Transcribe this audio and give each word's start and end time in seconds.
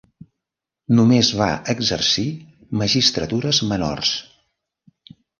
Només 0.99 1.27
va 1.41 1.49
exercir 1.73 2.25
magistratures 2.83 3.59
menors. 3.73 4.15